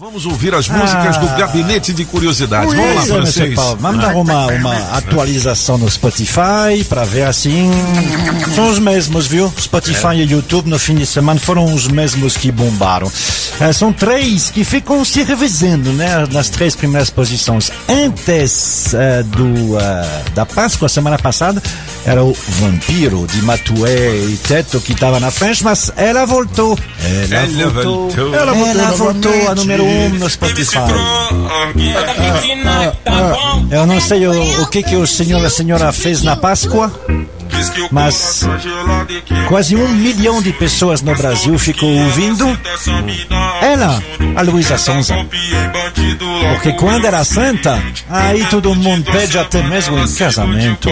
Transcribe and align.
Vamos 0.00 0.24
ouvir 0.24 0.54
as 0.54 0.66
músicas 0.66 1.18
do 1.18 1.26
Gabinete 1.36 1.92
de 1.92 2.06
Curiosidades. 2.06 2.72
Vamos 2.74 2.94
lá, 2.96 3.02
é, 3.02 3.06
francês. 3.06 3.54
Vamos 3.78 4.00
dar 4.00 4.16
uma, 4.16 4.46
uma 4.46 4.96
atualização 4.96 5.76
no 5.76 5.90
Spotify 5.90 6.82
para 6.88 7.04
ver 7.04 7.24
assim. 7.24 7.70
São 8.54 8.70
os 8.70 8.78
mesmos, 8.78 9.26
viu? 9.26 9.52
Spotify 9.60 10.14
e 10.14 10.22
YouTube 10.22 10.70
no 10.70 10.78
fim 10.78 10.94
de 10.94 11.04
semana 11.04 11.38
foram 11.38 11.66
os 11.66 11.86
mesmos 11.86 12.34
que 12.34 12.50
bombaram. 12.50 13.12
Eh, 13.60 13.74
são 13.74 13.92
três 13.92 14.48
que 14.48 14.64
ficam 14.64 15.04
se 15.04 15.22
revezando, 15.22 15.92
né? 15.92 16.26
Nas 16.32 16.48
três 16.48 16.74
primeiras 16.74 17.10
posições. 17.10 17.70
Antes 17.86 18.94
eh, 18.94 19.22
do, 19.22 19.78
eh, 19.78 20.22
da 20.34 20.46
Páscoa, 20.46 20.88
semana 20.88 21.18
passada, 21.18 21.62
era 22.04 22.24
o 22.24 22.32
Vampiro 22.32 23.26
de 23.26 23.42
Matué 23.42 24.16
e 24.16 24.36
Teto 24.36 24.80
que 24.80 24.92
estava 24.92 25.20
na 25.20 25.30
frente, 25.30 25.62
mas 25.62 25.92
ela 25.96 26.24
voltou. 26.24 26.78
Ela, 27.30 27.42
Ela 27.42 27.68
voltou. 27.70 28.10
voltou. 28.10 28.34
Ela 28.34 28.52
voltou, 28.52 28.80
Ela 28.82 28.90
voltou 28.92 29.48
a 29.48 29.54
número 29.54 29.84
um 29.84 30.08
no 30.10 30.28
Spotify. 30.30 30.78
Tá 33.04 33.22
Eu 33.70 33.86
não 33.86 34.00
sei 34.00 34.26
o, 34.26 34.62
o 34.62 34.66
que 34.66 34.82
que 34.82 34.96
o 34.96 35.06
senhor 35.06 35.40
e 35.42 35.46
a 35.46 35.50
senhora 35.50 35.92
fez 35.92 36.22
na 36.22 36.36
Páscoa, 36.36 36.90
mas 37.90 38.46
quase 39.48 39.76
um 39.76 39.88
milhão 39.88 40.42
de 40.42 40.52
pessoas 40.52 41.02
no 41.02 41.14
Brasil 41.14 41.58
ficou 41.58 41.90
ouvindo 41.90 42.46
ela, 43.60 44.02
a 44.36 44.42
Luísa 44.42 44.78
Sonza. 44.78 45.14
Porque 46.54 46.72
quando 46.74 47.04
era 47.04 47.24
santa, 47.24 47.82
aí 48.08 48.44
todo 48.46 48.74
mundo 48.74 49.10
pede 49.10 49.38
até 49.38 49.62
mesmo 49.62 49.98
em 49.98 50.14
casamento. 50.14 50.88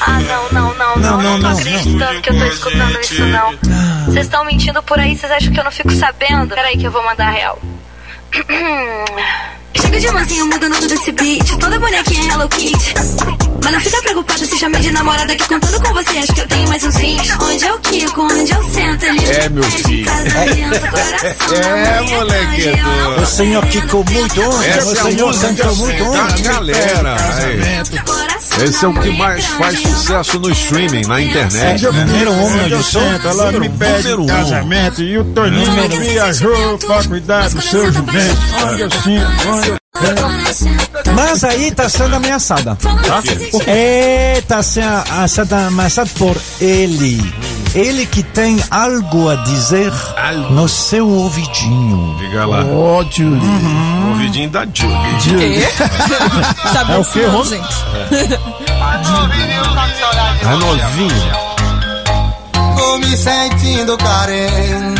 Ah, 0.00 0.20
não, 0.20 0.52
não, 0.52 0.74
não, 0.74 0.96
não, 0.96 0.96
Não, 0.96 1.22
não, 1.22 1.40
tô 1.40 1.48
não, 1.48 1.58
acreditando 1.58 2.20
que 2.20 2.30
eu 2.30 2.38
tô 2.38 2.44
escutando 2.46 3.00
isso, 3.00 3.24
não. 3.26 3.54
Vocês 4.06 4.26
estão 4.26 4.44
mentindo 4.44 4.82
por 4.82 4.98
aí, 4.98 5.16
vocês 5.16 5.30
acham 5.30 5.52
que 5.52 5.60
eu 5.60 5.64
não 5.64 5.70
fico 5.70 5.92
sabendo? 5.92 6.54
Peraí 6.54 6.76
que 6.76 6.86
eu 6.86 6.90
vou 6.90 7.04
mandar 7.04 7.28
a 7.28 7.30
real. 7.30 7.58
Chega 9.80 10.00
de 10.00 10.10
mansinho 10.12 10.46
mudando 10.46 10.78
todo 10.78 10.92
esse 10.92 11.12
beat 11.12 11.58
Toda 11.58 11.78
bonequinha 11.78 12.32
Hello 12.32 12.48
Kitty 12.48 12.94
Mas 13.62 13.72
não 13.72 13.80
fica 13.80 14.02
preocupada 14.02 14.46
se 14.46 14.58
chamei 14.58 14.80
de 14.80 14.90
namorada 14.92 15.34
Que 15.36 15.48
contando 15.48 15.80
com 15.82 15.92
você 15.94 16.18
acho 16.18 16.32
que 16.34 16.40
eu 16.40 16.48
tenho 16.48 16.68
mais 16.68 16.82
uns 16.84 16.96
20 16.96 17.32
Onde 17.42 17.64
eu 17.64 17.78
quico, 17.80 18.22
onde 18.22 18.52
eu 18.52 18.62
sento 18.70 19.06
ali 19.06 19.24
É, 19.30 19.48
meu 19.48 19.62
filho. 19.64 20.10
É, 21.50 22.00
moleque. 22.10 23.22
O 23.22 23.26
senhor 23.26 23.66
quicou 23.66 24.04
muito 24.04 24.40
o 24.40 24.62
é 24.62 24.78
a 24.78 24.82
senhor 24.82 25.40
cantou 25.40 25.76
muito 25.76 26.04
ontem. 26.04 26.42
galera. 26.42 27.16
aí. 27.38 27.58
Esse 28.62 28.84
é 28.84 28.88
o 28.88 28.94
que 28.94 29.10
mais 29.10 29.46
faz 29.46 29.80
sucesso 29.80 30.38
no 30.40 30.50
streaming, 30.50 31.06
na 31.06 31.20
internet. 31.20 31.86
É, 31.86 31.92
número 31.92 32.32
um 32.32 32.56
eu 32.68 32.82
sento, 32.82 33.28
ela 33.28 33.52
me 33.52 33.68
pede 33.68 34.12
um. 34.14 34.26
casamento 34.26 35.02
e 35.02 35.18
o 35.18 35.24
Toninho 35.24 35.88
viajou 36.00 36.78
pra 36.78 37.04
cuidar 37.04 37.48
do 37.50 37.62
seu 37.62 37.92
jumento. 37.92 38.38
Onde 38.70 38.82
eu 38.82 38.90
sinto, 38.90 39.48
onde 39.48 39.68
eu 39.68 39.76
Mas 41.14 41.44
aí 41.44 41.70
tá 41.72 41.88
sendo 41.88 42.16
ameaçada. 42.16 42.76
É, 43.66 44.42
tá 44.46 44.62
sendo 44.62 45.52
ameaçada 45.66 46.10
por 46.18 46.36
ele. 46.60 47.34
Ele 47.74 48.06
que 48.06 48.22
tem 48.22 48.58
algo 48.70 49.28
a 49.28 49.36
dizer 49.36 49.92
Algo. 50.16 50.54
no 50.54 50.68
seu 50.68 51.06
ouvidinho. 51.06 52.16
Diga 52.18 52.46
lá. 52.46 52.64
Ó, 52.64 53.04
Julie. 53.10 53.40
O 54.04 54.08
ouvidinho 54.10 54.48
da 54.48 54.66
Julie. 54.72 55.66
Sabe 56.72 56.92
É 56.92 56.96
o 56.98 57.04
quê, 57.04 57.20
não, 57.26 57.30
Ron? 57.32 57.44
gente? 57.44 57.76
A 60.46 60.56
novinha. 60.56 61.32
Tô 62.76 62.96
me 62.98 63.16
sentindo 63.16 63.98
carente. 63.98 64.97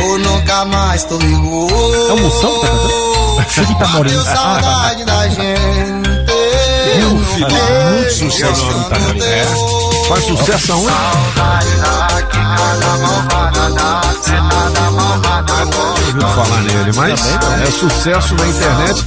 Ou 0.00 0.18
nunca 0.18 0.64
mais 0.66 1.04
tô 1.04 1.18
igual. 1.20 1.68
É 2.08 2.12
o 2.12 2.16
Moção 2.20 2.52
que 2.54 2.60
tá 2.60 2.66
cantando? 2.68 3.44
Felipe 3.48 3.84
Amorim. 3.84 4.16
Bateu 4.16 4.32
Ah, 4.32 4.36
saudade 4.36 5.04
da 5.04 5.28
gente. 5.28 6.10
Felipe. 6.94 7.54
muito 7.90 8.12
sucesso, 8.12 8.66
Felipe 8.66 8.88
É. 12.30 12.52
Ouvido 16.02 16.26
falar 16.28 16.60
nele, 16.62 16.92
mas 16.94 17.20
é 17.62 17.70
sucesso 17.70 18.34
na 18.34 18.46
internet. 18.46 19.04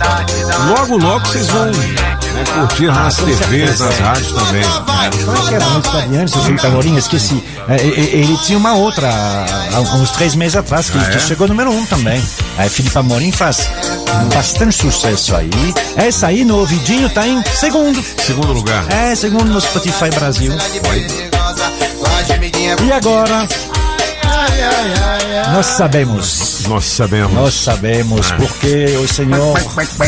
Logo, 0.70 0.98
logo 0.98 1.26
vocês 1.28 1.48
vão 1.48 1.66
né, 1.66 2.44
curtir 2.54 2.88
nas 2.88 3.16
TVs, 3.16 3.80
nas 3.80 4.00
rádios 4.00 4.32
também. 4.32 4.62
é 4.64 5.50
que 5.50 5.56
era 5.56 5.66
a 5.66 5.70
música 5.70 6.02
de 6.02 6.18
antes, 6.18 6.36
Felipe 6.36 6.68
Amorim? 6.68 6.96
Esqueci. 6.96 7.44
É, 7.68 7.76
Ele 7.76 8.38
tinha 8.46 8.58
uma 8.58 8.74
outra, 8.74 9.10
há 9.74 9.80
uns 9.80 10.12
três 10.12 10.36
meses 10.36 10.56
atrás, 10.56 10.90
que, 10.90 10.98
que 10.98 11.20
chegou 11.20 11.48
número 11.48 11.72
um 11.72 11.86
também. 11.86 12.24
Aí 12.58 12.70
Felipe 12.70 12.98
Amorim 12.98 13.32
faz 13.32 13.70
bastante 14.34 14.76
sucesso 14.76 15.36
aí. 15.36 15.50
Essa 15.96 16.28
aí 16.28 16.44
no 16.44 16.58
ouvidinho 16.60 17.10
tá 17.10 17.28
em 17.28 17.44
segundo. 17.54 18.04
Segundo 18.26 18.54
lugar. 18.54 18.86
É, 18.92 19.16
segundo 19.16 19.46
no 19.46 19.62
Spotify 19.62 20.10
Brasil. 20.14 20.54
E 22.84 22.92
agora? 22.92 23.48
Nós 25.54 25.66
sabemos. 25.68 26.62
Nós 26.68 26.86
sabemos. 26.86 27.34
Nós 27.34 27.54
sabemos 27.54 28.32
porque 28.32 28.98
o 28.98 29.08
Senhor 29.08 29.58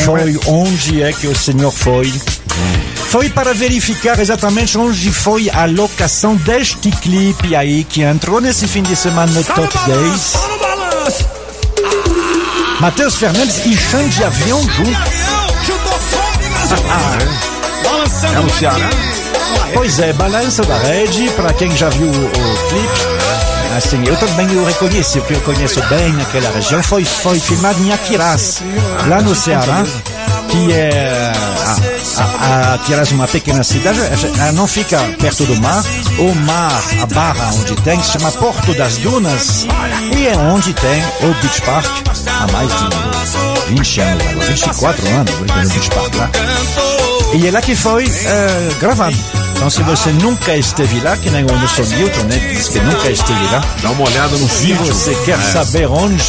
foi 0.03 0.40
onde 0.47 1.03
é 1.03 1.13
que 1.13 1.28
o 1.28 1.35
Senhor 1.35 1.72
foi. 1.72 2.12
Foi 3.09 3.29
para 3.29 3.53
verificar 3.53 4.19
exatamente 4.19 4.78
onde 4.78 5.12
foi 5.12 5.50
a 5.50 5.66
locação 5.66 6.35
deste 6.35 6.90
clipe 6.91 7.56
aí 7.56 7.84
que 7.84 8.01
entrou 8.01 8.41
nesse 8.41 8.67
fim 8.67 8.81
de 8.81 8.96
semana 8.96 9.31
no 9.31 9.44
Top 9.44 9.73
10. 9.85 10.34
Matheus 12.79 13.16
Fernandes 13.16 13.66
e 13.66 13.75
Xande 13.78 14.23
Avião 14.23 14.62
juntos. 14.62 14.94
É 18.23 18.40
no 18.40 18.50
Ceará? 18.50 19.27
Pois 19.73 20.00
é, 20.00 20.13
Balança 20.13 20.63
da 20.63 20.78
Rede, 20.78 21.29
para 21.31 21.53
quem 21.53 21.75
já 21.75 21.89
viu 21.89 22.07
o, 22.07 22.09
o 22.09 22.69
clipe. 22.69 23.17
Assim, 23.78 24.03
eu 24.07 24.16
também 24.17 24.47
o 24.57 24.66
reconheci, 24.66 25.19
porque 25.19 25.35
eu 25.35 25.41
conheço 25.41 25.79
bem 25.88 26.19
aquela 26.22 26.50
região. 26.51 26.81
Foi, 26.81 27.05
foi 27.05 27.39
filmado 27.39 27.79
em 27.83 27.91
Aquiraz, 27.94 28.61
lá 29.07 29.22
no 29.22 29.35
Ceará, 29.35 29.85
que 30.50 30.73
é 30.73 31.31
a, 32.17 32.73
Aquiraz, 32.73 33.11
uma 33.11 33.28
pequena 33.28 33.63
cidade. 33.63 34.00
Ela 34.39 34.51
não 34.53 34.66
fica 34.66 34.97
perto 35.19 35.45
do 35.45 35.55
mar. 35.61 35.84
O 36.17 36.34
mar, 36.34 36.84
a 37.01 37.05
barra 37.05 37.51
onde 37.53 37.75
tem, 37.84 38.01
se 38.01 38.13
chama 38.13 38.31
Porto 38.31 38.73
das 38.73 38.97
Dunas. 38.97 39.67
E 40.16 40.28
é 40.28 40.35
onde 40.35 40.73
tem 40.73 41.03
o 41.22 41.34
Beach 41.41 41.61
Park 41.61 41.85
há 42.25 42.51
mais 42.51 42.69
de 42.69 43.75
20 43.75 44.01
anos, 44.01 44.23
agora, 44.23 44.47
24 44.47 45.07
anos, 45.07 45.34
o 45.34 45.73
Beach 45.73 45.89
Park 45.91 46.16
lá. 46.16 46.29
E 47.34 47.47
é 47.47 47.51
lá 47.51 47.61
que 47.61 47.75
foi 47.75 48.05
eh, 48.05 48.69
gravado. 48.79 49.37
Então, 49.57 49.69
se 49.72 49.81
você 49.81 50.12
nunca 50.12 50.56
esteve 50.56 51.00
lá, 51.01 51.18
que 51.18 51.29
nem 51.31 51.44
o 51.44 51.51
Anderson 51.51 51.81
Newton, 51.81 52.23
né, 52.23 52.38
diz 52.53 52.69
que 52.69 52.79
nunca 52.79 53.09
esteve 53.09 53.44
lá, 53.47 53.63
Dá 53.81 53.90
uma 53.90 54.06
olhada 54.06 54.38
no 54.38 54.47
se 54.47 54.68
vídeo. 54.68 54.85
você 54.85 55.16
quer 55.25 55.40
saber 55.51 55.88
onde, 55.88 56.23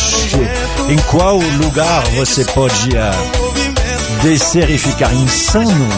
em 0.88 0.96
qual 1.10 1.36
lugar 1.36 2.02
você 2.16 2.42
pode 2.46 2.96
ah, 2.96 3.12
descer 4.22 4.70
e 4.70 4.78
ficar 4.78 5.12
insano, 5.12 5.88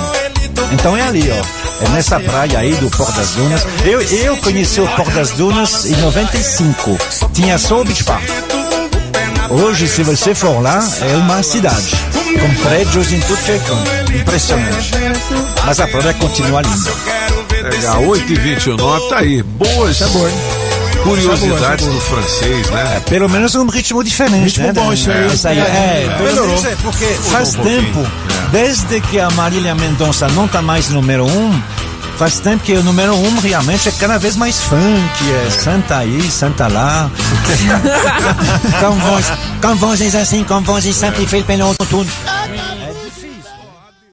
então 0.72 0.96
é 0.96 1.02
ali, 1.02 1.30
ó. 1.30 1.60
É 1.84 1.88
nessa 1.90 2.20
praia 2.20 2.58
aí 2.58 2.74
do 2.74 2.90
Porto 2.90 3.12
das 3.16 3.30
Dunas. 3.30 3.66
Eu, 3.84 4.02
eu 4.02 4.36
conheci 4.38 4.80
o 4.80 4.86
Porto 4.88 5.12
das 5.12 5.30
Dunas 5.30 5.86
em 5.86 5.96
95. 5.96 6.98
Tinha 7.32 7.56
só 7.58 7.80
o 7.80 7.84
Beach 7.84 8.04
Park. 8.04 8.59
Hoje, 9.50 9.88
se 9.88 10.04
você 10.04 10.32
for 10.32 10.62
lá, 10.62 10.80
é 11.02 11.16
uma 11.16 11.42
cidade. 11.42 11.96
Com 12.40 12.62
prédios 12.62 13.12
em 13.12 13.20
tudo 13.20 13.42
que 13.42 13.50
é 13.50 13.58
canto. 13.58 14.14
Impressionante. 14.14 14.90
Mas 15.66 15.80
a 15.80 15.88
praia 15.88 16.14
continua 16.14 16.62
linda. 16.62 16.90
Legal, 17.68 18.04
8 18.04 18.32
e 18.32 18.36
29 18.36 19.08
tá 19.08 19.18
aí. 19.18 19.42
Boas 19.42 19.98
curiosidades 21.02 21.86
do 21.86 22.00
francês, 22.00 22.70
né? 22.70 23.02
Pelo 23.08 23.28
menos 23.28 23.54
um 23.54 23.66
ritmo 23.66 24.04
diferente, 24.04 24.60
Ritmo 24.60 24.66
né? 24.66 24.72
bom 24.72 24.92
isso 24.92 25.10
aí. 25.10 25.26
Isso 25.26 25.48
aí. 25.48 25.58
É, 25.58 26.16
Melhorou. 26.22 26.46
menos 26.46 26.64
é, 26.64 26.76
porque 26.82 27.04
faz 27.06 27.54
um 27.54 27.62
tempo, 27.62 28.06
desde 28.52 29.00
que 29.00 29.18
a 29.18 29.30
Marília 29.30 29.74
Mendonça 29.74 30.28
não 30.28 30.46
tá 30.46 30.62
mais 30.62 30.88
número 30.90 31.24
um, 31.26 31.62
faz 32.20 32.38
tempo 32.38 32.62
que 32.62 32.74
o 32.74 32.82
número 32.82 33.14
um 33.14 33.38
realmente 33.38 33.88
é 33.88 33.92
cada 33.92 34.18
vez 34.18 34.36
mais 34.36 34.60
funk, 34.60 35.32
é 35.46 35.50
santa 35.50 35.96
aí, 35.96 36.30
santa 36.30 36.68
lá. 36.68 37.10
com, 38.78 38.90
voz, 38.90 39.26
com 39.62 39.74
vozes 39.76 40.14
assim, 40.14 40.44
com 40.44 40.60
vozes 40.60 40.94
sempre 40.94 41.26
feitas 41.26 41.46
pelo 41.46 41.74
tudo. 41.76 42.10